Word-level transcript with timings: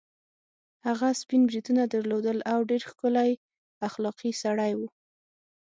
هغه 0.87 1.07
سپین 1.21 1.41
بریتونه 1.49 1.81
درلودل 1.93 2.37
او 2.53 2.59
ډېر 2.69 2.81
ښکلی 2.89 3.31
اخلاقي 3.87 4.31
سړی 4.43 4.71
وو. 4.77 4.87